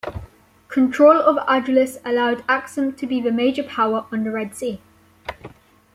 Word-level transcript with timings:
Control 0.67 1.15
of 1.21 1.35
Adulis 1.47 1.99
allowed 2.03 2.43
Axum 2.49 2.93
to 2.93 3.05
be 3.05 3.21
the 3.21 3.31
major 3.31 3.61
power 3.61 4.07
on 4.11 4.23
the 4.23 4.31
Red 4.31 4.55
Sea. 4.55 4.81